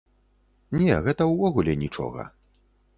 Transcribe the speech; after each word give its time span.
Не, 0.79 0.97
гэта 1.09 1.29
ўвогуле 1.35 1.79
нічога. 1.85 2.31